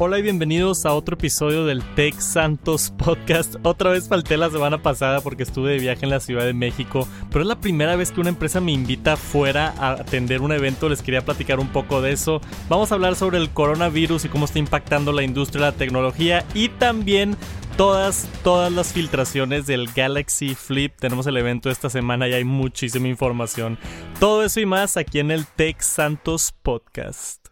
[0.00, 3.56] Hola y bienvenidos a otro episodio del Tech Santos Podcast.
[3.64, 7.08] Otra vez falté la semana pasada porque estuve de viaje en la Ciudad de México,
[7.32, 10.88] pero es la primera vez que una empresa me invita fuera a atender un evento.
[10.88, 12.40] Les quería platicar un poco de eso.
[12.68, 16.44] Vamos a hablar sobre el coronavirus y cómo está impactando la industria de la tecnología
[16.54, 17.36] y también
[17.76, 20.94] todas, todas las filtraciones del Galaxy Flip.
[20.96, 23.78] Tenemos el evento esta semana y hay muchísima información.
[24.20, 27.48] Todo eso y más aquí en el Tech Santos Podcast.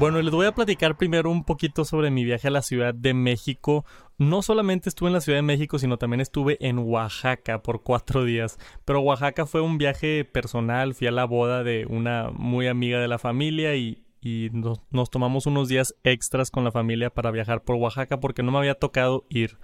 [0.00, 3.12] Bueno, les voy a platicar primero un poquito sobre mi viaje a la Ciudad de
[3.12, 3.84] México.
[4.16, 8.24] No solamente estuve en la Ciudad de México, sino también estuve en Oaxaca por cuatro
[8.24, 8.56] días.
[8.86, 13.08] Pero Oaxaca fue un viaje personal, fui a la boda de una muy amiga de
[13.08, 14.06] la familia y,
[14.54, 18.58] nos, tomamos unos días extras con la familia para viajar por Oaxaca porque no me
[18.58, 19.58] había tocado ir.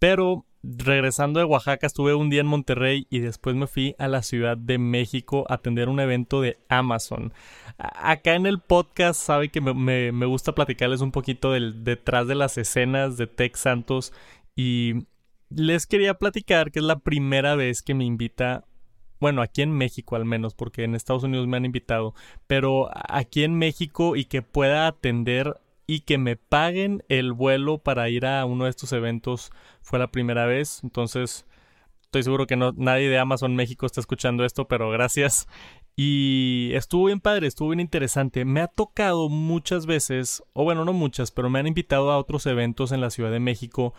[0.00, 4.22] Pero regresando de Oaxaca estuve un día en Monterrey y después me fui a la
[4.22, 7.32] Ciudad de México a atender un evento de Amazon.
[7.78, 12.58] Acá en el podcast sabe que me, gusta platicarles un poquito del detrás de las
[12.58, 14.12] escenas de Tech Santos
[14.54, 15.06] y
[15.50, 18.64] les quería platicar que es la primera vez que me invita
[19.18, 22.12] bueno, aquí en México al menos, porque en Estados Unidos me han invitado,
[22.48, 25.60] pero aquí en México y que pueda atender
[25.92, 29.50] y que me paguen el vuelo para ir a uno de estos eventos
[29.82, 30.80] fue la primera vez.
[30.82, 31.44] Entonces,
[32.04, 35.46] estoy seguro que no, nadie de Amazon México está escuchando esto, pero gracias.
[35.94, 38.46] Y estuvo bien padre, estuvo bien interesante.
[38.46, 42.46] Me ha tocado muchas veces, o bueno, no muchas, pero me han invitado a otros
[42.46, 43.92] eventos en la Ciudad de México,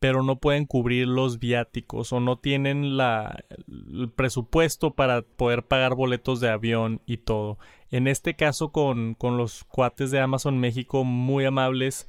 [0.00, 5.94] pero no pueden cubrir los viáticos o no tienen la, el presupuesto para poder pagar
[5.94, 7.58] boletos de avión y todo.
[7.90, 12.08] En este caso con, con los cuates de Amazon México muy amables,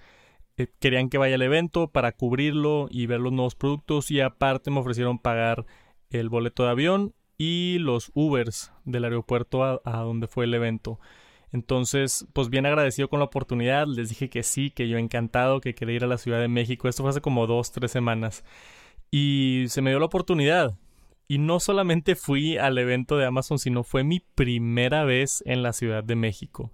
[0.56, 4.72] eh, querían que vaya al evento para cubrirlo y ver los nuevos productos y aparte
[4.72, 5.66] me ofrecieron pagar
[6.10, 11.00] el boleto de avión y los Ubers del aeropuerto a, a donde fue el evento.
[11.52, 15.76] Entonces, pues bien agradecido con la oportunidad, les dije que sí, que yo encantado, que
[15.76, 16.88] quería ir a la Ciudad de México.
[16.88, 18.44] Esto fue hace como dos, tres semanas.
[19.12, 20.78] Y se me dio la oportunidad.
[21.28, 25.74] Y no solamente fui al evento de Amazon, sino fue mi primera vez en la
[25.74, 26.72] Ciudad de México.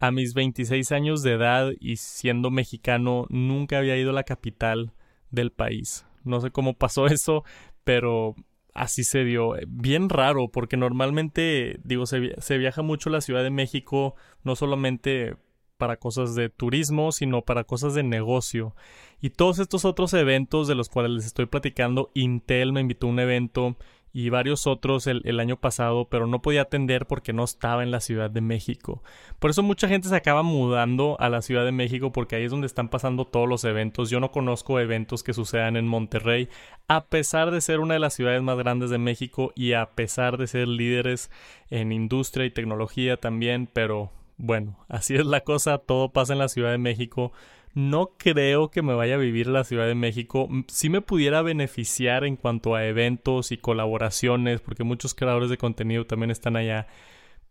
[0.00, 4.92] A mis 26 años de edad y siendo mexicano, nunca había ido a la capital
[5.30, 6.06] del país.
[6.24, 7.44] No sé cómo pasó eso,
[7.84, 8.34] pero
[8.74, 9.56] así se dio.
[9.56, 14.56] Eh, bien raro, porque normalmente, digo, se, viaja mucho a la Ciudad de México, no
[14.56, 15.36] solamente
[15.76, 18.74] para cosas de turismo, sino para cosas de negocio.
[19.20, 23.10] Y todos estos otros eventos de los cuales les estoy platicando, Intel me invitó a
[23.10, 23.76] un evento,
[24.14, 27.98] y varios otros el, año pasado, pero no podía atender porque no estaba en la
[27.98, 29.02] Ciudad de México.
[29.40, 32.52] Por eso mucha gente se acaba mudando a la Ciudad de México porque ahí es
[32.52, 34.10] donde están pasando todos los eventos.
[34.10, 36.48] Yo no conozco eventos que sucedan en Monterrey,
[36.86, 40.38] a pesar de ser una de las ciudades más grandes de México y a pesar
[40.38, 41.28] de ser líderes
[41.68, 46.48] en industria y tecnología también, pero bueno, así es la cosa, todo pasa en la
[46.48, 47.32] Ciudad de México.
[47.74, 50.48] No creo que me vaya a vivir la Ciudad de México.
[50.68, 56.06] Sí me pudiera beneficiar en cuanto a eventos y colaboraciones, porque muchos creadores de contenido
[56.06, 56.86] también están allá.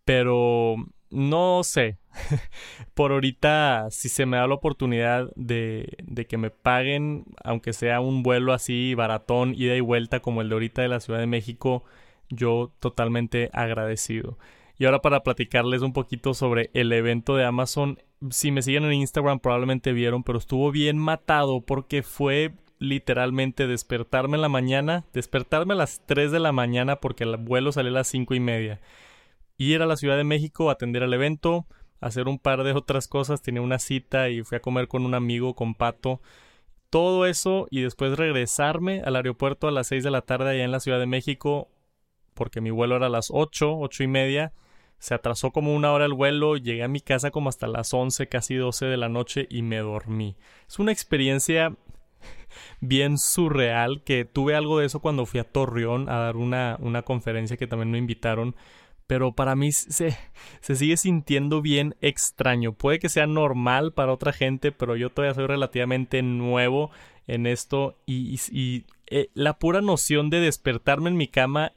[0.05, 0.77] Pero
[1.09, 1.97] no sé.
[2.93, 7.99] Por ahorita, si se me da la oportunidad de, de, que me paguen, aunque sea
[7.99, 11.27] un vuelo así baratón, ida y vuelta como el de ahorita de la Ciudad de
[11.27, 11.83] México,
[12.29, 14.37] yo totalmente agradecido.
[14.77, 17.99] Y ahora para platicarles un poquito sobre el evento de Amazon,
[18.31, 24.35] si me siguen en Instagram probablemente vieron, pero estuvo bien matado porque fue literalmente despertarme
[24.35, 27.93] en la mañana, despertarme a las 3 de la mañana porque el vuelo salió a
[27.93, 28.81] las 5 y media.
[29.57, 31.67] Ir a la Ciudad de México a atender al evento,
[32.01, 35.13] hacer un par de otras cosas, tenía una cita y fui a comer con un
[35.13, 36.19] amigo, con Pato.
[36.89, 40.71] Todo eso y después regresarme al aeropuerto a las 6 de la tarde allá en
[40.71, 41.69] la Ciudad de México
[42.33, 44.53] porque mi vuelo era a las 8, 8 y media
[45.03, 48.29] se atrasó como una hora el vuelo, llegué a mi casa como hasta las 11,
[48.29, 50.37] casi 12 de la noche y me dormí.
[50.65, 51.75] Es una experiencia
[52.79, 57.01] bien surreal que tuve algo de eso cuando fui a Torreón a dar una, una
[57.01, 58.55] conferencia que también me invitaron.
[59.05, 60.17] Pero para mí se,
[60.61, 62.71] se sigue sintiendo bien extraño.
[62.71, 66.91] Puede que sea normal para otra gente, pero yo todavía soy relativamente nuevo
[67.27, 71.73] en esto y, y, eh, la pura noción de despertarme en mi cama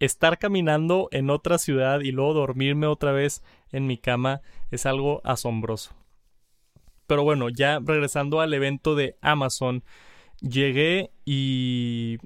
[0.00, 5.20] estar caminando en otra ciudad y luego dormirme otra vez en mi cama es algo
[5.24, 5.94] asombroso.
[7.06, 9.84] Pero bueno, ya regresando al evento de Amazon,
[10.40, 12.18] llegué y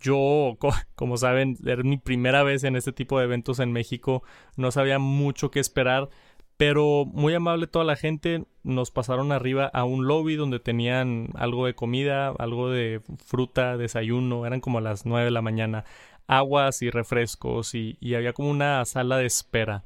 [0.00, 0.56] yo,
[0.94, 4.22] como saben, era mi primera vez en este tipo de eventos en México,
[4.56, 6.10] no sabía mucho qué esperar,
[6.56, 11.66] pero muy amable toda la gente, nos pasaron arriba a un lobby donde tenían algo
[11.66, 15.84] de comida, algo de fruta, desayuno, eran como las 9 de la mañana.
[16.26, 19.84] Aguas y refrescos y, había como una sala de espera.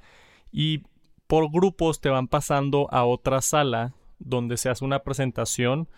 [0.52, 0.82] Y
[1.26, 5.88] por grupos te van pasando a otra sala donde se hace una presentación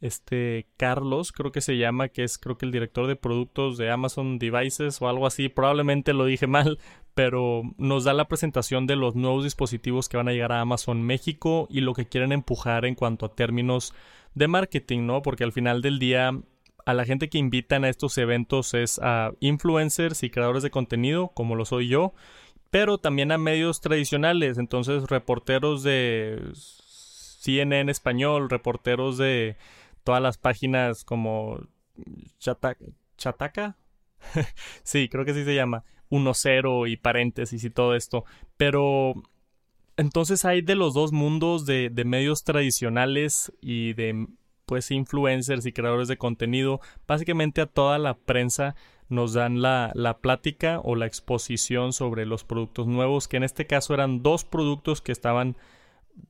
[0.00, 3.90] este Carlos, creo que se llama, que es creo que el director de productos de
[3.90, 6.78] Amazon Devices o algo así, probablemente lo dije mal,
[7.14, 11.02] pero nos da la presentación de los nuevos dispositivos que van a llegar a Amazon
[11.02, 13.94] México y lo que quieren empujar en cuanto a términos
[14.34, 15.22] de marketing, ¿no?
[15.22, 16.38] Porque al final del día
[16.86, 21.28] a la gente que invitan a estos eventos es a influencers y creadores de contenido,
[21.28, 22.14] como lo soy yo,
[22.70, 29.56] pero también a medios tradicionales, entonces reporteros de CNN español, reporteros de
[30.02, 31.60] todas las páginas como
[32.38, 32.84] Chataca,
[33.16, 33.76] Chataca?
[34.82, 38.24] sí, creo que sí se llama, 1.0 y paréntesis y todo esto,
[38.56, 39.14] pero
[39.96, 44.26] entonces hay de los dos mundos de, de medios tradicionales y de
[44.66, 48.74] pues influencers y creadores de contenido, básicamente a toda la prensa
[49.08, 53.66] nos dan la, la, plática o la exposición sobre los productos nuevos, que en este
[53.66, 55.56] caso eran dos productos que estaban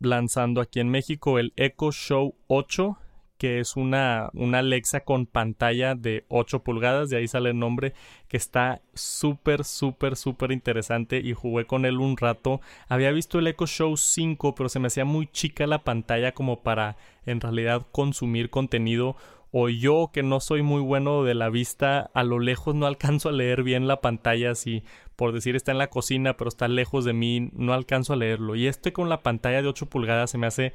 [0.00, 2.98] lanzando aquí en México, el Echo Show 8
[3.44, 7.92] que es una, una Alexa con pantalla de 8 pulgadas, de ahí sale el nombre,
[8.26, 12.62] que está súper, súper, súper interesante y jugué con él un rato.
[12.88, 16.62] Había visto el Echo Show 5, pero se me hacía muy chica la pantalla como
[16.62, 16.96] para
[17.26, 19.14] en realidad consumir contenido.
[19.56, 23.28] O yo que no soy muy bueno de la vista, a lo lejos no alcanzo
[23.28, 24.82] a leer bien la pantalla, si
[25.14, 28.56] por decir está en la cocina, pero está lejos de mí, no alcanzo a leerlo.
[28.56, 30.72] Y este con la pantalla de 8 pulgadas se me hace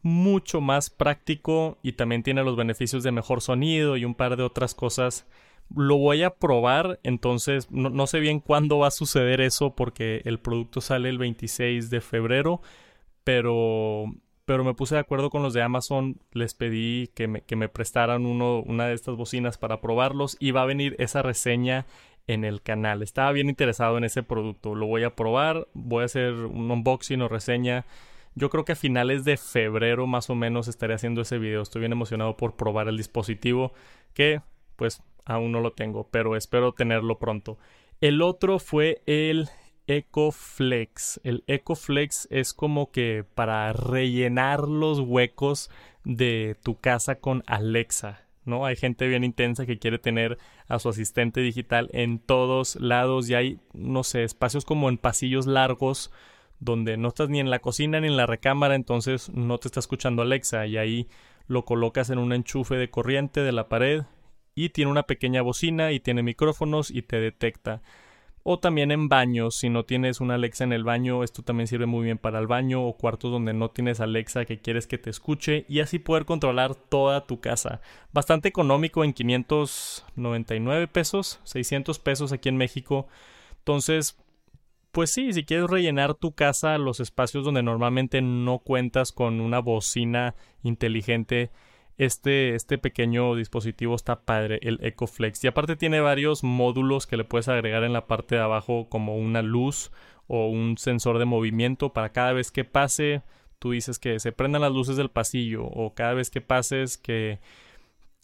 [0.00, 4.44] mucho más práctico y también tiene los beneficios de mejor sonido y un par de
[4.44, 5.26] otras cosas.
[5.76, 10.38] Lo voy a probar, entonces no, sé bien cuándo va a suceder eso porque el
[10.40, 12.62] producto sale el 26 de febrero,
[13.24, 14.06] pero,
[14.44, 17.68] pero me puse de acuerdo con los de Amazon, les pedí que me, que me
[17.68, 21.86] prestaran uno, una de estas bocinas para probarlos y va a venir esa reseña
[22.26, 23.02] en el canal.
[23.02, 27.22] Estaba bien interesado en ese producto, lo voy a probar, voy a hacer un unboxing
[27.22, 27.84] o reseña
[28.34, 31.62] yo creo que a finales de febrero más o menos estaré haciendo ese video.
[31.62, 33.72] Estoy bien emocionado por probar el dispositivo
[34.14, 34.40] que
[34.76, 37.58] pues aún no lo tengo, pero espero tenerlo pronto.
[38.00, 39.48] El otro fue el
[39.86, 41.20] EcoFlex.
[41.24, 45.70] El EcoFlex es como que para rellenar los huecos
[46.04, 48.22] de tu casa con Alexa.
[48.44, 48.66] ¿no?
[48.66, 50.38] Hay gente bien intensa que quiere tener
[50.68, 55.46] a su asistente digital en todos lados y hay, no sé, espacios como en pasillos
[55.46, 56.10] largos
[56.58, 59.80] donde no estás ni en la cocina ni en la recámara, entonces no te está
[59.80, 61.08] escuchando Alexa y ahí
[61.48, 64.04] lo colocas en un enchufe de corriente de la pared
[64.54, 67.82] y tiene una pequeña bocina y tiene micrófonos y te detecta.
[68.44, 71.86] O también en baños, si no tienes una Alexa en el baño, esto también sirve
[71.86, 75.10] muy bien para el baño o cuartos donde no tienes Alexa que quieres que te
[75.10, 77.80] escuche y así poder controlar toda tu casa.
[78.12, 83.06] Bastante económico en 599 pesos, 600 pesos aquí en México.
[83.58, 84.18] Entonces,
[84.90, 89.60] pues sí, si quieres rellenar tu casa, los espacios donde normalmente no cuentas con una
[89.60, 90.34] bocina
[90.64, 91.50] inteligente,
[91.98, 95.44] este, este pequeño dispositivo está padre, el EcoFlex.
[95.44, 99.16] Y aparte tiene varios módulos que le puedes agregar en la parte de abajo como
[99.16, 99.90] una luz
[100.26, 103.22] o un sensor de movimiento para cada vez que pase,
[103.58, 107.40] tú dices que se prendan las luces del pasillo o cada vez que pases que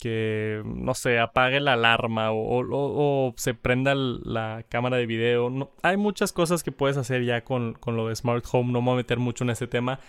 [0.01, 5.73] que, no sé, apague la alarma o, se prenda la cámara de video.
[5.83, 8.95] hay muchas cosas que puedes hacer ya con, lo de Smart Home, no me voy
[8.95, 10.01] a meter mucho en ese tema.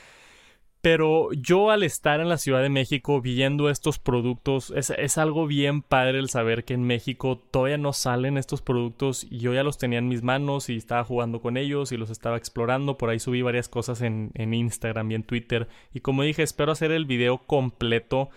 [0.82, 5.46] Pero yo al estar en la Ciudad de México viendo estos productos, es, es, algo
[5.46, 9.64] bien padre el saber que en México todavía no salen estos productos y yo ya
[9.64, 12.98] los tenía en mis manos y estaba jugando con ellos y los estaba explorando.
[12.98, 15.68] Por ahí subí varias cosas en, en Instagram y en Twitter.
[15.94, 18.30] Y como dije, espero hacer el video completo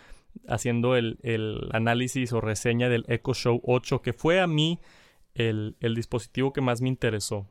[0.49, 4.81] haciendo el, análisis o reseña del Echo Show 8, que fue a mí
[5.35, 7.47] el, el, dispositivo que más me interesó.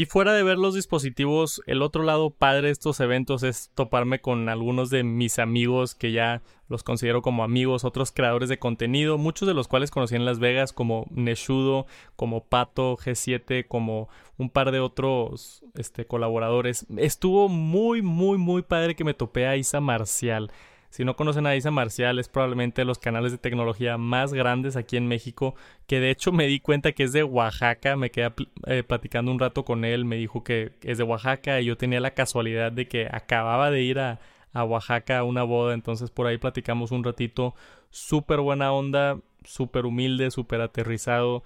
[0.00, 4.22] Y fuera de ver los dispositivos, el otro lado padre de estos eventos es toparme
[4.22, 6.40] con algunos de mis amigos que ya
[6.70, 10.38] los considero como amigos, otros creadores de contenido, muchos de los cuales conocí en Las
[10.38, 11.84] Vegas, como Neshudo,
[12.16, 16.86] como Pato G7, como un par de otros este, colaboradores.
[16.96, 20.50] Estuvo muy, muy, muy padre que me topé a Isa Marcial.
[20.90, 24.96] Si no conocen a Isa Marcial, es probablemente los canales de tecnología más grandes aquí
[24.96, 25.54] en México,
[25.86, 28.32] que de hecho me di cuenta que es de Oaxaca, me quedé
[28.66, 32.00] eh, platicando un rato con él, me dijo que es de Oaxaca y yo tenía
[32.00, 34.18] la casualidad de que acababa de ir a,
[34.52, 37.54] a Oaxaca a una boda, entonces por ahí platicamos un ratito,
[37.90, 41.44] súper buena onda, súper humilde, súper aterrizado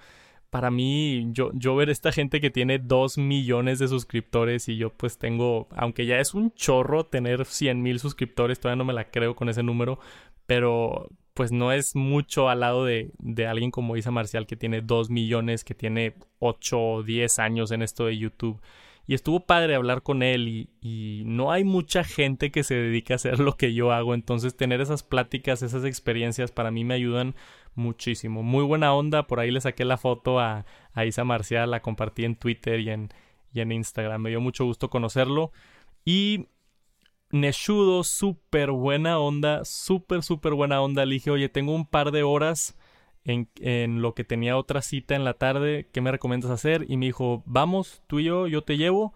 [0.55, 4.91] para mí, yo, yo ver esta gente que tiene 2 millones de suscriptores y yo
[4.91, 9.11] pues tengo, aunque ya es un chorro tener 100 mil suscriptores, todavía no me la
[9.11, 9.99] creo con ese número,
[10.47, 14.81] pero pues no es mucho al lado de, de alguien como Isa Marcial que tiene
[14.81, 18.61] 2 millones, que tiene 8 o 10 años en esto de YouTube.
[19.09, 23.15] Y estuvo padre hablar con él y, y, no hay mucha gente que se dedica
[23.15, 24.15] a hacer lo que yo hago.
[24.15, 27.35] Entonces tener esas pláticas, esas experiencias para mí me ayudan
[27.75, 28.43] muchísimo.
[28.43, 29.27] Muy buena onda.
[29.27, 30.65] Por ahí le saqué la foto a,
[31.07, 34.23] Isa Marcial, la compartí en Twitter y en, Instagram.
[34.23, 35.53] Me dio mucho gusto conocerlo.
[36.05, 36.47] Y
[37.31, 41.05] Neshudo, súper buena onda, súper, súper buena onda.
[41.05, 42.79] Le dije, oye, tengo un par de horas
[43.25, 46.85] en, en, lo que tenía otra cita en la tarde, ¿qué me recomiendas hacer?
[46.89, 49.15] Y me dijo, vamos, tú y yo, yo te llevo,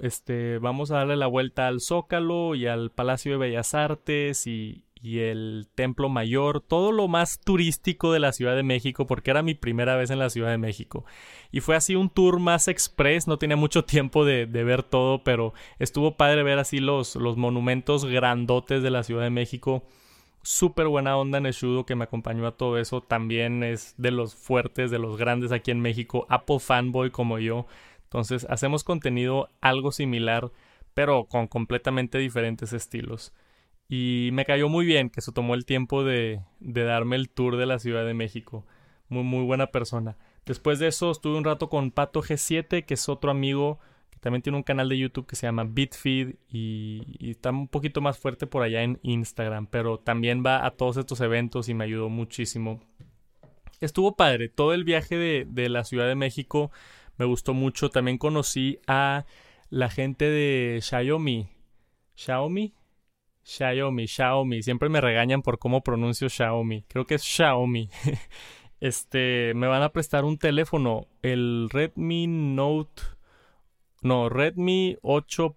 [0.00, 4.84] este, vamos a darle la vuelta al Zócalo y al Palacio de Bellas Artes y,
[5.00, 9.42] y el Templo Mayor, todo lo más turístico de la Ciudad de México, porque era
[9.42, 11.04] mi primera vez en la Ciudad de México.
[11.50, 15.22] Y fue así un tour más express, no tenía mucho tiempo de, de ver todo,
[15.24, 19.84] pero estuvo padre ver así los, los monumentos grandotes de la Ciudad de México
[20.42, 23.02] súper buena onda Neshudo que me acompañó a todo eso.
[23.02, 26.26] También es de los fuertes, de los grandes aquí en México.
[26.30, 27.66] Apple fanboy como yo.
[28.04, 30.50] Entonces hacemos contenido algo similar,
[30.94, 33.34] pero con completamente diferentes estilos.
[33.88, 37.56] Y me cayó muy bien que se tomó el tiempo de, de darme el tour
[37.56, 38.66] de la Ciudad de México.
[39.08, 40.18] Muy, muy buena persona.
[40.44, 43.78] Después de eso estuve un rato con Pato G7, que es otro amigo
[44.20, 48.18] también tiene un canal de YouTube que se llama Bitfeed y, está un poquito más
[48.18, 52.08] fuerte por allá en Instagram, pero también va a todos estos eventos y me ayudó
[52.08, 52.80] muchísimo.
[53.80, 56.70] Estuvo padre, todo el viaje de, de la Ciudad de México
[57.16, 57.90] me gustó mucho.
[57.90, 59.24] También conocí a
[59.70, 61.48] la gente de Xiaomi.
[62.16, 62.74] Xiaomi,
[63.48, 64.62] Xiaomi, Xiaomi.
[64.62, 66.84] Siempre me regañan por cómo pronuncio Xiaomi.
[66.88, 67.88] Creo que es Xiaomi.
[68.80, 73.02] este, me van a prestar un teléfono, el Redmi Note
[74.02, 75.56] no, Redmi 8.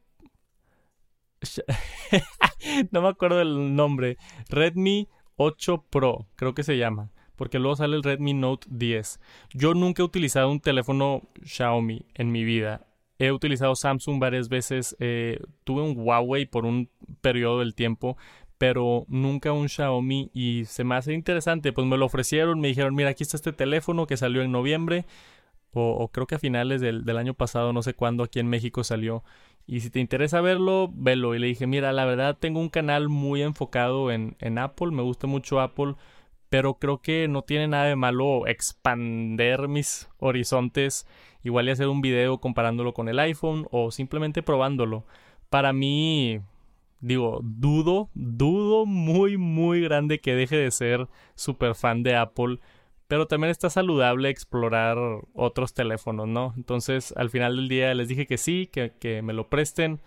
[2.92, 4.18] no me acuerdo del nombre.
[4.50, 7.12] Redmi 8 Pro, creo que se llama.
[7.36, 9.20] Porque luego sale el Redmi Note 10.
[9.54, 12.88] Yo nunca he utilizado un teléfono Xiaomi en mi vida.
[13.24, 14.96] He utilizado Samsung varias veces.
[15.00, 16.90] Eh, tuve un Huawei por un
[17.22, 18.18] periodo del tiempo.
[18.58, 20.32] Pero nunca un Xiaomi.
[20.34, 21.74] Y se me hace interesante.
[21.74, 22.60] Pues me lo ofrecieron.
[22.60, 25.06] Me dijeron, mira, aquí está este teléfono que salió en noviembre
[25.74, 29.24] o, creo que a finales del, año pasado, no sé cuándo, aquí en México salió.
[29.66, 31.34] Y si te interesa verlo, velo.
[31.36, 35.02] Y le dije, mira, la verdad tengo un canal muy enfocado en, en Apple, me
[35.02, 35.96] gusta mucho Apple,
[36.52, 41.08] pero creo que no tiene nada de malo expander mis horizontes,
[41.44, 45.06] igual y hacer un video comparándolo con el iPhone o simplemente probándolo.
[45.50, 46.42] Para mí,
[47.00, 52.60] digo, dudo, dudo muy, muy grande que deje de ser super fan de Apple
[53.08, 54.98] pero también está saludable explorar
[55.34, 56.54] otros teléfonos, ¿no?
[56.56, 60.00] Entonces, al final del día les dije que sí, que, que me lo presten,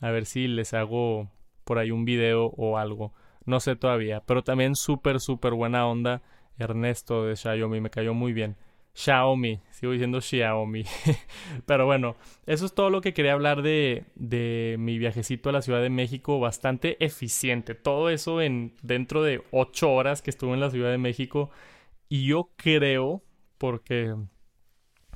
[0.00, 1.28] a ver si les hago
[1.64, 3.12] por ahí un video o algo.
[3.44, 6.22] No sé todavía, pero también súper, súper buena onda.
[6.58, 8.56] Ernesto de Xiaomi me cayó muy bien.
[8.94, 10.84] Xiaomi, sigo diciendo Xiaomi.
[11.66, 15.62] Pero bueno, eso es todo lo que quería hablar de, de, mi viajecito a la
[15.62, 16.38] Ciudad de México.
[16.40, 17.74] Bastante eficiente.
[17.74, 21.50] Todo eso en dentro de ocho horas que estuve en la Ciudad de México.
[22.08, 23.22] Y yo creo,
[23.56, 24.14] porque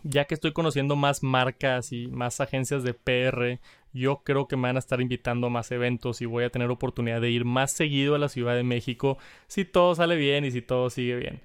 [0.03, 3.61] ya que estoy conociendo más marcas y más agencias de PR,
[3.93, 6.71] yo creo que me van a estar invitando a más eventos y voy a tener
[6.71, 10.51] oportunidad de ir más seguido a la Ciudad de México si todo sale bien y
[10.51, 11.41] si todo sigue bien.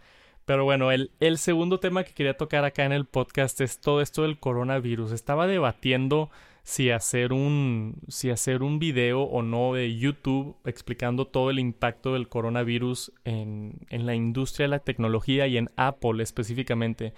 [0.46, 4.02] Pero bueno, el, el segundo tema que quería tocar acá en el podcast es todo
[4.02, 5.12] esto del coronavirus.
[5.12, 6.30] Estaba debatiendo
[6.64, 12.14] si hacer un si hacer un video o no de YouTube explicando todo el impacto
[12.14, 17.14] del coronavirus en, en la industria de la tecnología y en Apple específicamente.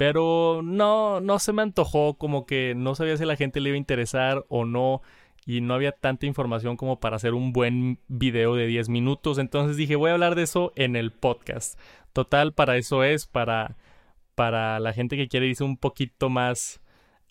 [0.00, 3.68] Pero no, no se me antojó, como que no sabía si a la gente le
[3.68, 5.02] iba a interesar o no,
[5.44, 9.36] y no había tanta información como para hacer un buen video de 10 minutos.
[9.36, 11.78] Entonces dije, voy a hablar de eso en el podcast.
[12.14, 13.76] Total, para eso es, para,
[14.34, 16.80] para la gente que quiere irse un poquito más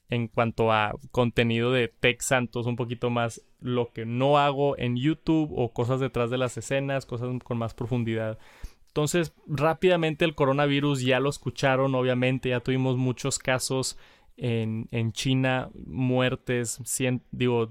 [0.10, 4.96] en cuanto a contenido de Tech Santos, un poquito más lo que no hago en
[4.96, 8.38] YouTube o cosas detrás de las escenas, cosas con más profundidad.
[8.90, 13.98] Entonces, rápidamente el coronavirus ya lo escucharon, obviamente, ya tuvimos muchos casos
[14.36, 16.80] en, en China, muertes,
[17.32, 17.70] digo,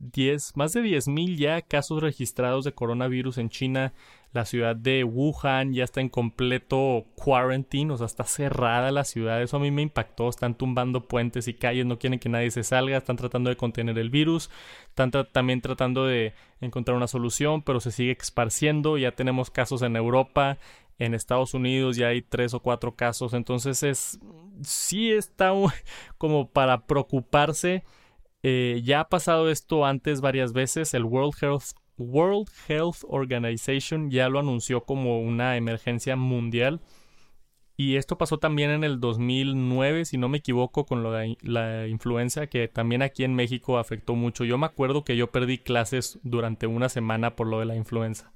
[0.00, 3.92] 10, más de 10.000 ya casos registrados de coronavirus en China.
[4.32, 9.40] La ciudad de Wuhan ya está en completo quarantine, o sea, está cerrada la ciudad.
[9.40, 10.28] Eso a mí me impactó.
[10.28, 13.98] Están tumbando puentes y calles, no quieren que nadie se salga, están tratando de contener
[13.98, 14.50] el virus,
[14.88, 18.98] están también tratando de encontrar una solución, pero se sigue esparciendo.
[18.98, 20.58] Ya tenemos casos en Europa,
[20.98, 23.32] en Estados Unidos ya hay tres o cuatro casos.
[23.32, 24.18] Entonces es
[24.62, 25.52] sí está
[26.18, 27.84] como para preocuparse.
[28.48, 30.94] Eh, ya ha pasado esto antes varias veces.
[30.94, 31.34] El World
[32.68, 36.80] Health Organization ya lo anunció como una emergencia mundial.
[37.76, 41.02] Y esto pasó también en el 2009, si no me equivoco, con
[41.42, 44.44] la influenza que también aquí en México afectó mucho.
[44.44, 48.32] Yo me acuerdo que yo perdí clases durante una semana por lo de la influenza.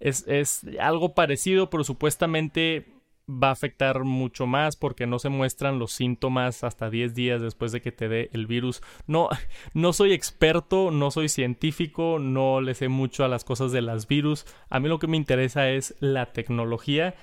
[0.00, 2.93] Es, es algo parecido, pero supuestamente
[3.28, 7.72] va a afectar mucho más porque no se muestran los síntomas hasta 10 días después
[7.72, 8.82] de que te dé el virus.
[9.06, 9.28] No,
[9.74, 14.06] no soy experto, no soy científico, no le sé mucho a las cosas de las
[14.08, 14.46] virus.
[14.68, 17.14] A mí lo que me interesa es la tecnología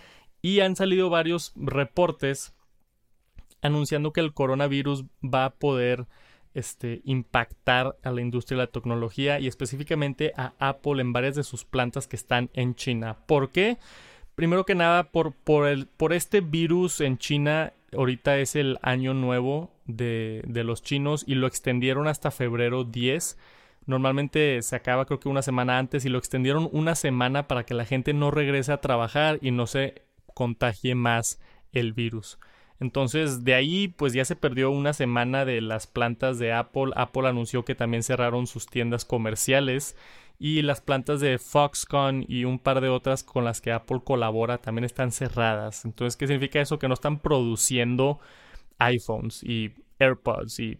[0.41, 2.53] y han salido varios reportes
[3.61, 6.07] anunciando que el coronavirus va a poder
[6.53, 11.43] este, impactar a la industria de la tecnología y específicamente a Apple en varias de
[11.43, 13.17] sus plantas que están en China.
[13.27, 13.77] ¿Por qué?
[14.41, 19.13] Primero que nada, por, por, el, por este virus en China, ahorita es el año
[19.13, 23.37] nuevo de, de los chinos y lo extendieron hasta febrero 10.
[23.85, 27.75] Normalmente se acaba creo que una semana antes y lo extendieron una semana para que
[27.75, 30.01] la gente no regrese a trabajar y no se
[30.33, 31.39] contagie más
[31.71, 32.39] el virus.
[32.79, 36.93] Entonces, de ahí, pues ya se perdió una semana de las plantas de Apple.
[36.95, 39.95] Apple anunció que también cerraron sus tiendas comerciales
[40.43, 44.57] y las plantas de Foxconn y un par de otras con las que Apple colabora
[44.57, 45.85] también están cerradas.
[45.85, 46.79] Entonces, ¿qué significa eso?
[46.79, 48.19] Que no están produciendo
[48.79, 50.79] iPhones y AirPods y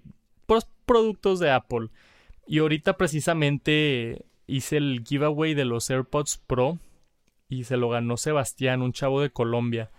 [0.87, 1.89] productos de Apple.
[2.47, 6.79] Y ahorita precisamente hice el giveaway de los AirPods Pro
[7.47, 9.91] y se lo ganó Sebastián, un chavo de Colombia.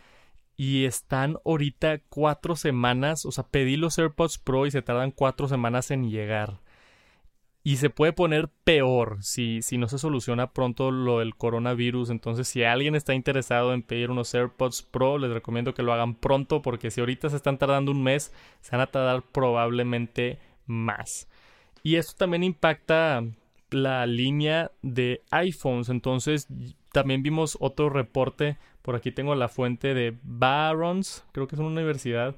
[0.57, 5.47] Y están ahorita cuatro semanas, o sea, pedí los AirPods Pro y se tardan cuatro
[5.47, 6.62] semanas en llegar.
[7.64, 12.11] Y se puede poner peor si, si no se soluciona pronto lo del coronavirus.
[12.11, 16.16] Entonces, si alguien está interesado en pedir unos AirPods Pro, les recomiendo que lo hagan
[16.16, 21.28] pronto porque si ahorita se están tardando un mes, se van a tardar probablemente más.
[21.85, 23.23] Y esto también impacta
[23.71, 25.88] la línea de iPhones.
[25.88, 26.49] Entonces,
[26.90, 28.59] también vimos otro reporte.
[28.83, 32.35] Por aquí tengo la fuente de Barons, creo que es una universidad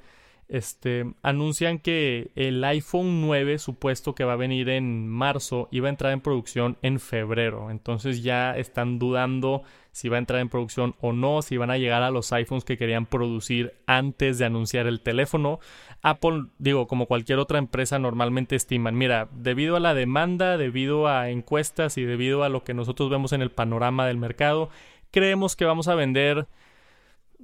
[0.55, 5.90] este, anuncian que el iPhone 9 supuesto que va a venir en marzo iba a
[5.90, 7.73] entrar en producción en febrero.
[7.73, 11.79] Entonces ya están dudando si va a entrar en producción o no, si van a
[11.79, 15.59] llegar a los iPhones que querían producir antes de anunciar el teléfono.
[16.03, 21.31] Apple, digo, como cualquier otra empresa, normalmente estiman, mira, debido a la demanda, debido a
[21.31, 24.71] encuestas y debido a lo que nosotros vemos en el panorama del mercado,
[25.11, 26.47] creemos que vamos a vender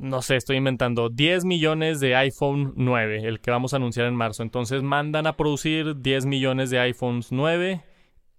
[0.00, 4.16] no sé, estoy inventando 10 millones de iPhone 9, el que vamos a anunciar en
[4.16, 4.42] marzo.
[4.42, 7.82] Entonces mandan a producir 10 millones de iPhones 9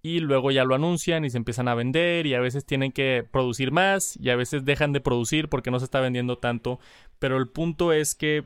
[0.02, 3.24] y luego ya lo anuncian y se empiezan a vender y a veces tienen que
[3.30, 6.80] producir más y a veces dejan de producir porque no se está vendiendo tanto.
[7.20, 8.44] Pero el punto es que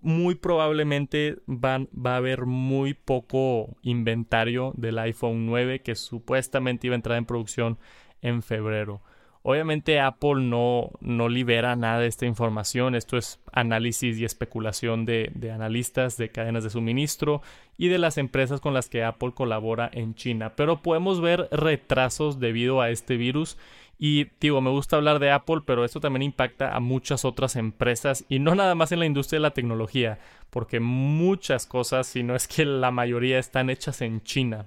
[0.00, 6.94] muy probablemente van, va a haber muy poco inventario del iPhone 9 que supuestamente iba
[6.94, 7.78] a entrar en producción
[8.22, 9.02] en febrero.
[9.46, 12.94] Obviamente Apple no, no libera nada de esta información.
[12.94, 17.42] Esto es análisis y especulación de, de, analistas de cadenas de suministro
[17.76, 20.54] y de las empresas con las que Apple colabora en China.
[20.56, 23.58] Pero podemos ver retrasos debido a este virus.
[23.98, 28.24] Y digo, me gusta hablar de Apple, pero esto también impacta a muchas otras empresas
[28.30, 32.34] y no nada más en la industria de la tecnología, porque muchas cosas, si no
[32.34, 34.64] es que la mayoría, están hechas en China.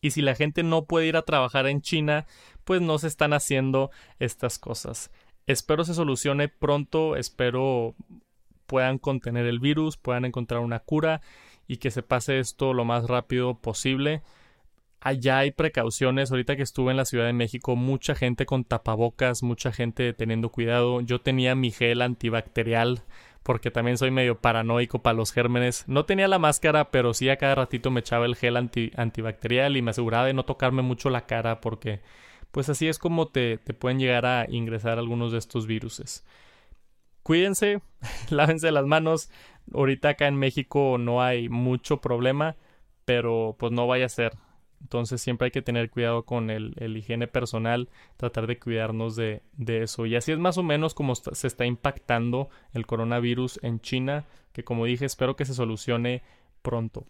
[0.00, 2.26] Y si la gente no puede ir a trabajar en China,
[2.64, 5.10] pues no se están haciendo estas cosas.
[5.46, 7.94] Espero se solucione pronto, espero
[8.66, 11.20] puedan contener el virus, puedan encontrar una cura
[11.66, 14.22] y que se pase esto lo más rápido posible.
[15.00, 16.30] Allá hay precauciones.
[16.30, 20.50] Ahorita que estuve en la Ciudad de México, mucha gente con tapabocas, mucha gente teniendo
[20.50, 21.00] cuidado.
[21.00, 23.02] Yo tenía mi gel antibacterial
[23.42, 25.84] porque también soy medio paranoico para los gérmenes.
[25.88, 29.82] No tenía la máscara, pero sí a cada ratito me echaba el gel antibacterial y
[29.82, 32.00] me aseguraba de no tocarme mucho la cara porque
[32.50, 36.24] pues así es como te, te pueden llegar a ingresar algunos de estos viruses.
[37.22, 37.80] Cuídense,
[38.30, 39.30] lávense las manos.
[39.72, 42.56] Ahorita acá en México no hay mucho problema,
[43.04, 44.32] pero pues no vaya a ser.
[44.80, 49.42] Entonces siempre hay que tener cuidado con el, el higiene personal, tratar de cuidarnos de,
[49.52, 50.06] de, eso.
[50.06, 54.64] Y así es más o menos como se está impactando el coronavirus en China, que
[54.64, 56.22] como dije espero que se solucione
[56.62, 57.06] pronto.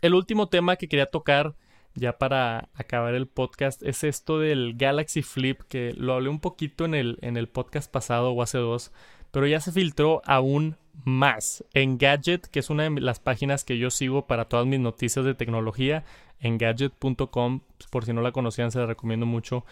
[0.00, 1.54] El último tema que quería tocar
[1.94, 6.84] ya para acabar el podcast, es esto del Galaxy Flip, que lo hablé un poquito
[6.84, 8.92] en el, en el podcast pasado o hace dos,
[9.30, 11.64] pero ya se filtró aún más.
[11.74, 15.24] En Gadget, que es una de las páginas que yo sigo para todas mis noticias
[15.24, 16.04] de tecnología,
[16.40, 19.64] en gadget.com, por si no la conocían, se la recomiendo mucho.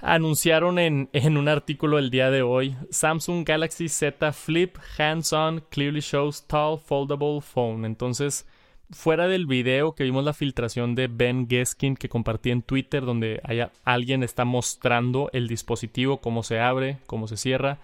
[0.00, 6.00] Anunciaron en, en un artículo el día de hoy Samsung Galaxy Z Flip Hands-on Clearly
[6.00, 7.84] Shows Tall Foldable Phone.
[7.84, 8.46] Entonces,
[8.92, 13.40] fuera del video que vimos la filtración de Ben Geskin que compartí en Twitter donde
[13.84, 17.78] alguien está mostrando el dispositivo, cómo se abre, cómo se cierra.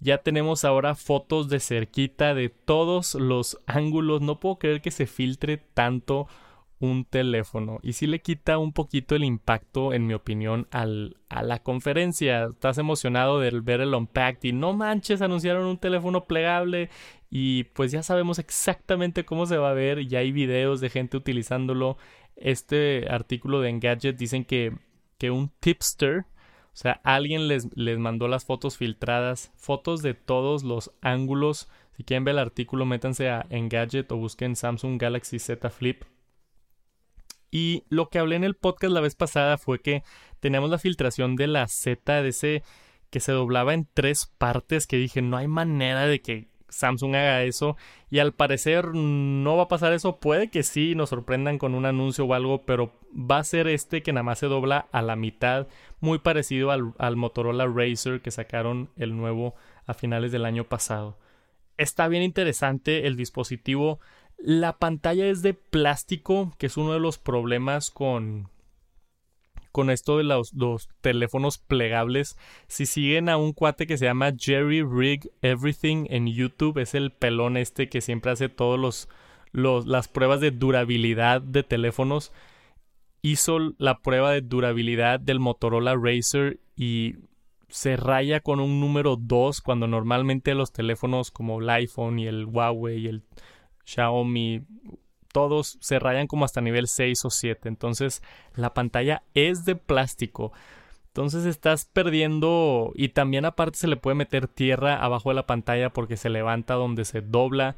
[0.00, 4.22] Ya tenemos ahora fotos de cerquita de todos los ángulos.
[4.22, 6.26] No puedo creer que se filtre tanto
[6.80, 11.42] un teléfono y sí le quita un poquito el impacto, en mi opinión, al, a
[11.42, 12.46] la conferencia.
[12.46, 16.88] Estás emocionado de ver el Unpacked y no manches, anunciaron un teléfono plegable
[17.30, 20.06] y pues ya sabemos exactamente cómo se va a ver.
[20.06, 21.98] Ya hay videos de gente utilizándolo.
[22.36, 24.72] Este artículo de Engadget dicen que,
[25.18, 26.20] que un tipster,
[26.72, 31.68] o sea, alguien les, les mandó las fotos filtradas, fotos de todos los ángulos.
[31.92, 36.04] Si quieren ver el artículo, métanse a Engadget o busquen Samsung Galaxy Z Flip
[37.50, 40.02] y lo que hablé en el podcast la vez pasada fue que
[40.40, 42.62] teníamos la filtración de la ZDC
[43.10, 47.42] que se doblaba en tres partes que dije no hay manera de que Samsung haga
[47.42, 47.76] eso
[48.10, 50.18] y al parecer no va a pasar eso.
[50.18, 54.02] Puede que sí nos sorprendan con un anuncio o algo pero va a ser este
[54.02, 55.66] que nada más se dobla a la mitad
[56.00, 59.54] muy parecido al, al Motorola Racer que sacaron el nuevo
[59.86, 61.18] a finales del año pasado.
[61.76, 64.00] Está bien interesante el dispositivo
[64.42, 68.48] la pantalla es de plástico, que es uno de los problemas con,
[69.72, 70.52] con esto de los,
[71.00, 72.38] teléfonos plegables.
[72.66, 77.12] Si siguen a un cuate que se llama Jerry Rig Everything en YouTube, es el
[77.12, 78.78] pelón este que siempre hace todos
[79.52, 82.32] los, las pruebas de durabilidad de teléfonos.
[83.22, 87.16] Hizo la prueba de durabilidad del Motorola Racer y
[87.68, 92.46] se raya con un número 2 cuando normalmente los teléfonos como el iPhone y el
[92.46, 93.22] Huawei y el
[93.90, 94.62] Xiaomi,
[95.32, 97.68] todos se rayan como hasta nivel 6 o 7.
[97.68, 98.22] Entonces
[98.54, 100.52] la pantalla es de plástico.
[101.08, 105.92] Entonces estás perdiendo y también aparte se le puede meter tierra abajo de la pantalla
[105.92, 107.76] porque se levanta donde se dobla.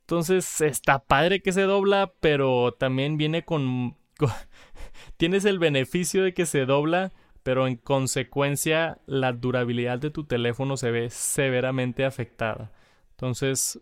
[0.00, 3.96] Entonces está padre que se dobla, pero también viene con...
[5.16, 7.12] tienes el beneficio de que se dobla,
[7.42, 12.72] pero en consecuencia la durabilidad de tu teléfono se ve severamente afectada.
[13.12, 13.80] Entonces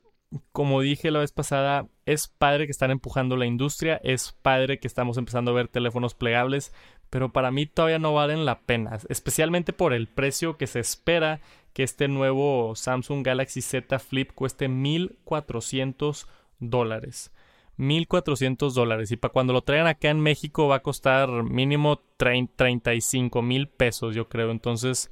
[0.52, 4.88] como dije la vez pasada, es padre que están empujando la industria, es padre que
[4.88, 6.72] estamos empezando a ver teléfonos plegables,
[7.10, 11.40] pero para mí todavía no valen la pena, especialmente por el precio que se espera
[11.72, 16.26] que este nuevo Samsung Galaxy Z Flip cueste 1400
[16.58, 17.32] dólares.
[17.76, 23.40] 1400 dólares y para cuando lo traigan acá en México va a costar mínimo 35
[23.40, 25.10] mil pesos yo creo entonces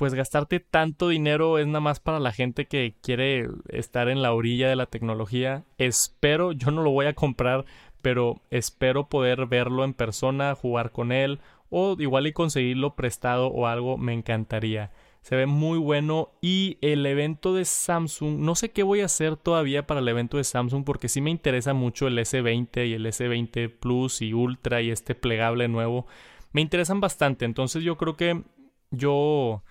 [0.00, 4.32] pues gastarte tanto dinero es nada más para la gente que quiere estar en la
[4.32, 5.64] orilla de la tecnología.
[5.76, 7.66] Espero, yo no lo voy a comprar,
[8.00, 13.66] pero espero poder verlo en persona, jugar con él o igual y conseguirlo prestado o
[13.66, 14.90] algo, me encantaría.
[15.20, 19.36] Se ve muy bueno y el evento de Samsung, no sé qué voy a hacer
[19.36, 23.04] todavía para el evento de Samsung porque sí me interesa mucho el S20 y el
[23.04, 26.06] S20 Plus y Ultra y este plegable nuevo.
[26.52, 28.44] Me interesan bastante, entonces yo creo que
[28.90, 29.62] yo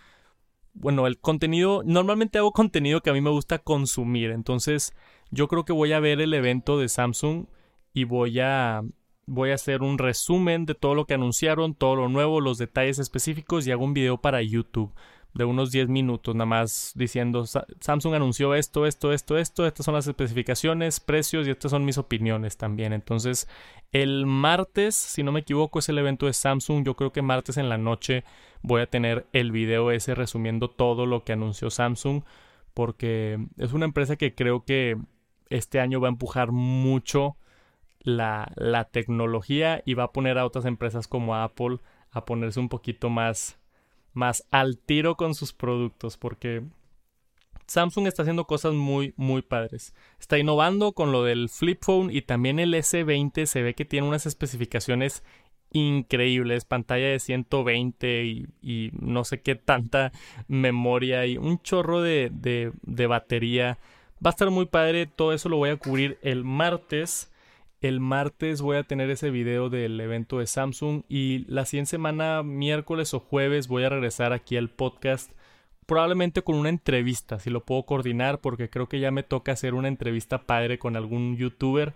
[0.73, 4.93] bueno, el contenido, normalmente hago contenido que a mí me gusta consumir, entonces
[5.31, 7.45] yo creo que voy a ver el evento de Samsung
[7.93, 8.81] y voy a
[9.25, 12.97] voy a hacer un resumen de todo lo que anunciaron, todo lo nuevo, los detalles
[12.97, 14.91] específicos y hago un video para YouTube
[15.33, 19.93] de unos 10 minutos nada más diciendo Samsung anunció esto, esto, esto, esto, estas son
[19.93, 22.93] las especificaciones, precios y estas son mis opiniones también.
[22.93, 23.47] Entonces,
[23.91, 26.85] el martes, si no me equivoco, es el evento de Samsung.
[26.85, 28.23] Yo creo que martes en la noche
[28.61, 32.23] voy a tener el video ese resumiendo todo lo que anunció Samsung
[32.73, 34.97] porque es una empresa que creo que
[35.49, 37.35] este año va a empujar mucho
[37.99, 41.79] la, la tecnología y va a poner a otras empresas como Apple
[42.11, 43.58] a ponerse un poquito más
[44.19, 46.61] más al tiro con sus productos porque
[47.65, 49.93] Samsung está haciendo cosas muy muy padres.
[50.19, 54.07] Está innovando con lo del flip phone y también el S20 se ve que tiene
[54.07, 55.23] unas especificaciones
[55.71, 58.25] increíbles, pantalla de 120
[58.61, 60.11] y, no sé qué tanta
[60.47, 63.77] memoria y un chorro de, de, de batería.
[64.25, 67.31] Va a estar muy padre, todo eso lo voy a cubrir el martes.
[67.81, 72.43] El martes voy a tener ese video del evento de Samsung y la siguiente semana,
[72.43, 75.31] miércoles o jueves, voy a regresar aquí al podcast.
[75.85, 79.75] Probablemente con una entrevista, si lo puedo coordinar, porque creo que ya me toca hacer
[79.75, 81.93] una entrevista padre con algún youtuber.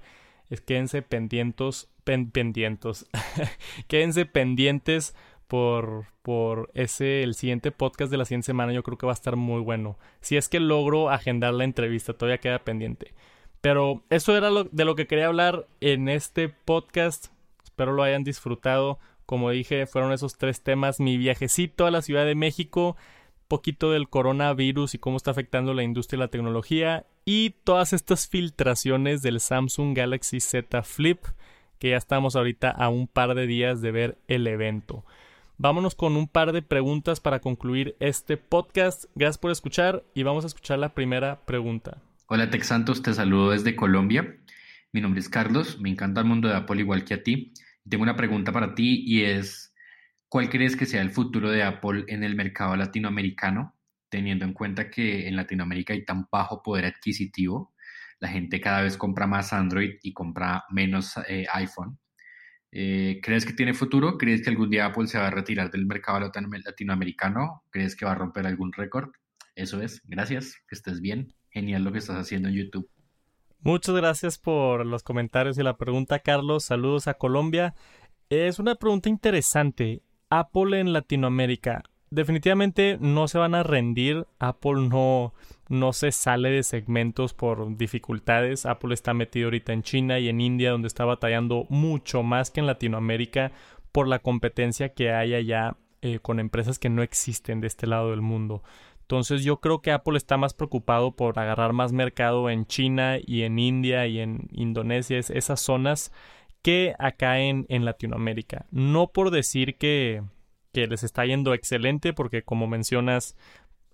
[0.50, 3.06] Es quédense pendientes, pendientes.
[3.88, 5.14] quédense pendientes
[5.50, 8.72] por, por ese, el siguiente podcast de la siguiente semana.
[8.72, 9.98] Yo creo que va a estar muy bueno.
[10.22, 13.14] Si es que logro agendar la entrevista, todavía queda pendiente.
[13.64, 17.28] Pero eso era lo, de lo que quería hablar en este podcast.
[17.64, 19.00] Espero lo hayan disfrutado.
[19.26, 21.00] Como dije, fueron esos tres temas.
[21.00, 22.98] Mi viajecito a la Ciudad de México,
[23.48, 28.28] poquito del coronavirus y cómo está afectando la industria y la tecnología y todas estas
[28.28, 31.24] filtraciones del Samsung Galaxy Z Flip,
[31.80, 35.06] que ya estamos ahorita a un par de días de ver el evento.
[35.58, 39.06] Vámonos con un par de preguntas para concluir este podcast.
[39.16, 42.02] Gracias por escuchar y vamos a escuchar la primera pregunta.
[42.36, 44.40] Hola Tex Santos, te saludo desde Colombia.
[44.92, 47.54] Mi nombre es Carlos, me encanta el mundo de Apple igual que a ti.
[47.88, 49.72] Tengo una pregunta para ti y es,
[50.30, 53.76] ¿cuál crees que sea el futuro de Apple en el mercado latinoamericano?
[54.10, 57.76] Teniendo en cuenta que en Latinoamérica hay tan bajo poder adquisitivo,
[58.20, 62.00] la gente cada vez compra más Android y compra menos eh, iPhone.
[62.72, 64.18] Eh, ¿Crees que tiene futuro?
[64.18, 66.32] ¿Crees que algún día Apple se va a retirar del mercado
[66.66, 67.64] latinoamericano?
[67.70, 69.12] ¿Crees que va a romper algún récord?
[69.54, 70.02] Eso es.
[70.06, 70.56] Gracias.
[70.68, 71.36] Que estés bien.
[71.54, 72.90] Genial lo que estás haciendo en YouTube.
[73.62, 76.66] Muchas gracias por los comentarios y la pregunta, Carlos.
[76.66, 77.76] Saludos a Colombia.
[78.30, 80.02] Es una pregunta interesante.
[80.30, 81.84] Apple en Latinoamérica.
[82.10, 84.26] Definitivamente no se van a rendir.
[84.40, 85.34] Apple no,
[85.70, 88.66] no se sale de segmentos por dificultades.
[88.66, 92.60] Apple está metido ahorita en China y en India, donde está batallando mucho más que
[92.60, 93.52] en Latinoamérica
[93.92, 98.10] por la competencia que hay allá eh, con empresas que no existen de este lado
[98.10, 98.62] del mundo.
[99.14, 103.44] Entonces yo creo que Apple está más preocupado por agarrar más mercado en China y
[103.44, 106.12] en India y en Indonesia, esas zonas,
[106.64, 108.66] que acá en, en Latinoamérica.
[108.72, 110.24] No por decir que,
[110.72, 113.38] que les está yendo excelente, porque como mencionas,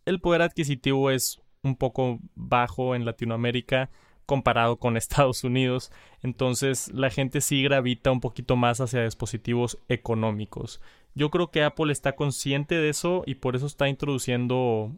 [0.05, 3.89] el poder adquisitivo es un poco bajo en Latinoamérica
[4.25, 5.91] comparado con Estados Unidos,
[6.23, 10.79] entonces la gente sí gravita un poquito más hacia dispositivos económicos.
[11.13, 14.93] Yo creo que Apple está consciente de eso y por eso está introduciendo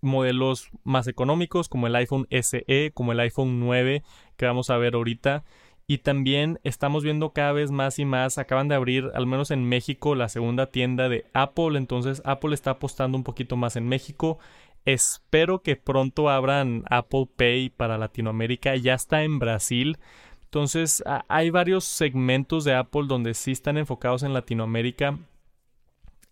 [0.00, 4.02] modelos más económicos como el iPhone SE, como el iPhone 9
[4.36, 5.44] que vamos a ver ahorita.
[5.88, 9.68] Y también estamos viendo cada vez más y más, acaban de abrir al menos en
[9.68, 14.38] México la segunda tienda de Apple, entonces Apple está apostando un poquito más en México.
[14.84, 19.98] Espero que pronto abran Apple Pay para Latinoamérica, ya está en Brasil.
[20.44, 25.18] Entonces hay varios segmentos de Apple donde sí están enfocados en Latinoamérica.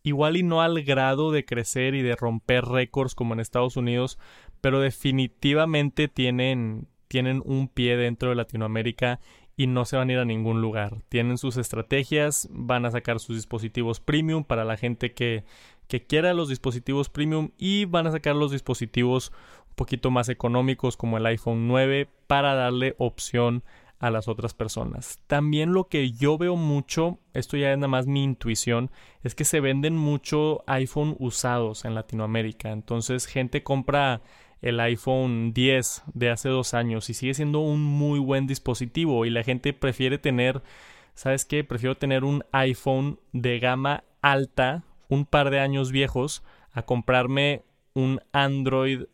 [0.05, 4.19] Igual y no al grado de crecer y de romper récords como en Estados Unidos,
[4.61, 9.19] pero definitivamente tienen, tienen un pie dentro de Latinoamérica
[9.57, 11.03] y no se van a ir a ningún lugar.
[11.09, 15.45] Tienen sus estrategias, van a sacar sus dispositivos premium para la gente que,
[15.89, 19.33] que quiera los dispositivos premium y van a sacar los dispositivos
[19.69, 25.21] un poquito más económicos como el iPhone 9 para darle opción a las otras personas.
[25.27, 28.91] También lo que yo veo mucho, esto ya es nada más mi intuición,
[29.23, 32.71] es que se venden mucho iPhone usados en Latinoamérica.
[32.71, 34.21] Entonces gente compra
[34.61, 39.31] el iPhone 10 de hace dos años y sigue siendo un muy buen dispositivo y
[39.31, 40.63] la gente prefiere tener,
[41.15, 41.65] ¿sabes qué?
[41.65, 47.63] Prefiero tener un iPhone de gama alta, un par de años viejos, a comprarme
[47.95, 49.05] un Android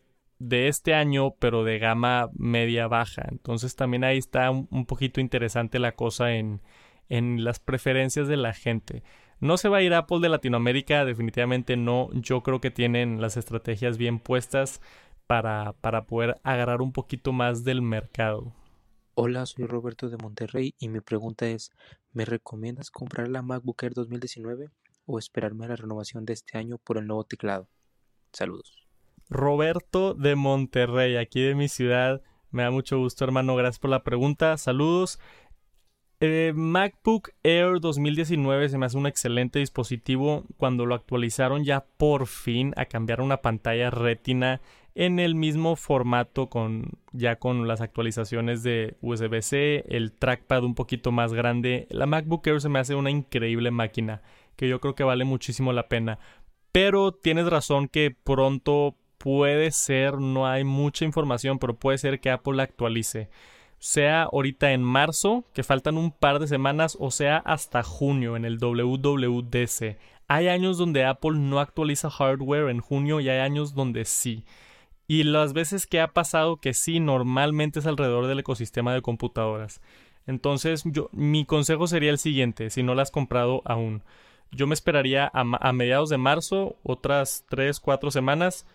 [0.41, 3.27] de este año, pero de gama media baja.
[3.29, 6.61] Entonces también ahí está un, poquito interesante la cosa en,
[7.09, 9.03] en las preferencias de la gente.
[9.39, 12.09] No se va a ir Apple de Latinoamérica, definitivamente no.
[12.13, 14.81] Yo creo que tienen las estrategias bien puestas
[15.27, 18.53] para, para poder agarrar un poquito más del mercado.
[19.13, 21.71] Hola, soy Roberto de Monterrey y mi pregunta es,
[22.13, 24.69] ¿me recomiendas comprar la MacBook Air 2019
[25.05, 27.67] o esperarme a la renovación de este año por el nuevo teclado?
[28.31, 28.80] Saludos.
[29.31, 32.21] Roberto de Monterrey, aquí de mi ciudad.
[32.51, 33.55] Me da mucho gusto, hermano.
[33.55, 34.57] Gracias por la pregunta.
[34.57, 35.19] Saludos.
[36.19, 40.43] Eh, MacBook Air 2019 se me hace un excelente dispositivo.
[40.57, 44.61] Cuando lo actualizaron ya por fin a cambiar una pantalla retina
[44.95, 51.13] en el mismo formato con ya con las actualizaciones de USB-C, el trackpad un poquito
[51.13, 51.87] más grande.
[51.89, 54.21] La MacBook Air se me hace una increíble máquina
[54.57, 56.19] que yo creo que vale muchísimo la pena.
[56.73, 62.31] Pero tienes razón que pronto puede ser, no hay mucha información, pero puede ser que
[62.31, 63.29] Apple la actualice
[63.81, 68.45] sea ahorita en marzo, que faltan un par de semanas, o sea hasta junio en
[68.45, 69.97] el WWDC.
[70.27, 74.45] Hay años donde Apple no actualiza hardware en junio y hay años donde sí.
[75.07, 79.81] Y las veces que ha pasado que sí, normalmente es alrededor del ecosistema de computadoras.
[80.27, 84.03] Entonces, yo, mi consejo sería el siguiente, si no la has comprado aún.
[84.51, 88.67] Yo me esperaría a, mediados de marzo, otras 3, 4 semanas,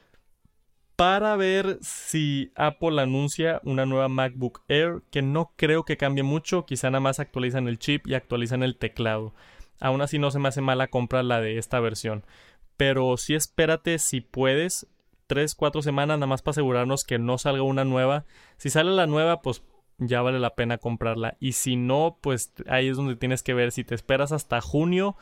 [0.97, 6.65] para ver si Apple anuncia una nueva MacBook Air, que no creo que cambie mucho,
[6.65, 9.35] quizá nada más actualizan el chip y actualizan el teclado.
[9.79, 12.25] Aún así no se me hace mala compra la de esta versión.
[12.79, 14.87] Pero sí espérate si puedes,
[15.27, 18.25] 3, 4 semanas nada más para asegurarnos que no salga una nueva.
[18.57, 19.63] Si sale la nueva, pues
[19.99, 21.37] ya vale la pena comprarla.
[21.41, 25.17] Y si no, pues ahí es donde tienes que ver si te esperas hasta junio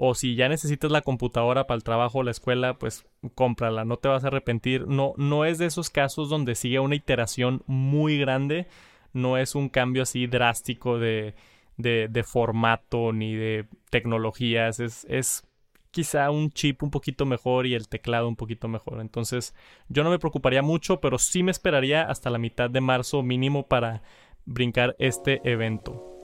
[0.00, 3.96] o si ya necesitas la computadora para el trabajo o la escuela, pues cómprala, no
[3.96, 4.86] te vas a arrepentir.
[4.86, 8.68] No, no es de esos casos donde sigue una iteración muy grande,
[9.12, 11.34] no es un cambio así drástico de,
[11.78, 15.42] de, formato ni de tecnologías, es, es
[15.90, 19.00] quizá un chip un poquito mejor y el teclado un poquito mejor.
[19.00, 19.52] Entonces
[19.88, 23.66] yo no me preocuparía mucho, pero sí me esperaría hasta la mitad de marzo mínimo
[23.66, 24.02] para
[24.44, 26.17] brincar este evento.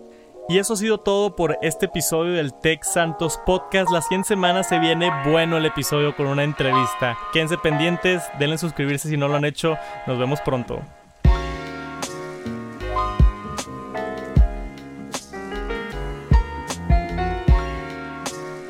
[0.46, 3.90] Y eso ha sido todo por este episodio del Tech Santos Podcast.
[3.90, 7.16] La siguiente semana se viene bueno el episodio con una entrevista.
[7.32, 9.78] Quédense pendientes, denle suscribirse si no lo han hecho.
[10.06, 10.82] Nos vemos pronto.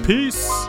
[0.07, 0.64] Peace.